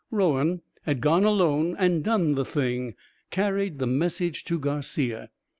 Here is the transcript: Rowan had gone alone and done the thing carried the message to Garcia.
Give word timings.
Rowan 0.09 0.63
had 0.81 0.99
gone 0.99 1.23
alone 1.25 1.75
and 1.77 2.03
done 2.03 2.33
the 2.33 2.43
thing 2.43 2.95
carried 3.29 3.77
the 3.77 3.85
message 3.85 4.43
to 4.45 4.57
Garcia. 4.57 5.29